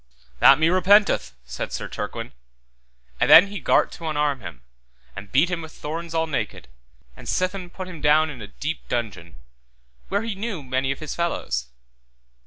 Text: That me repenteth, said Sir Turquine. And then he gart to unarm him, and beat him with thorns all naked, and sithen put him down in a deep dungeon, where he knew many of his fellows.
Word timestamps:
That 0.39 0.57
me 0.57 0.69
repenteth, 0.69 1.35
said 1.45 1.71
Sir 1.71 1.87
Turquine. 1.87 2.31
And 3.19 3.29
then 3.29 3.49
he 3.49 3.59
gart 3.59 3.91
to 3.91 4.07
unarm 4.07 4.39
him, 4.39 4.63
and 5.15 5.31
beat 5.31 5.51
him 5.51 5.61
with 5.61 5.73
thorns 5.73 6.15
all 6.15 6.25
naked, 6.25 6.67
and 7.15 7.27
sithen 7.29 7.69
put 7.69 7.87
him 7.87 8.01
down 8.01 8.31
in 8.31 8.41
a 8.41 8.47
deep 8.47 8.87
dungeon, 8.87 9.35
where 10.07 10.23
he 10.23 10.33
knew 10.33 10.63
many 10.63 10.91
of 10.91 11.01
his 11.01 11.13
fellows. 11.13 11.67